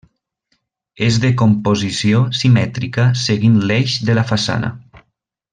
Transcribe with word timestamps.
És 1.07 1.19
de 1.25 1.31
composició 1.41 2.23
simètrica 2.39 3.07
seguint 3.29 3.63
l'eix 3.73 4.03
de 4.09 4.21
la 4.21 4.29
façana. 4.35 4.77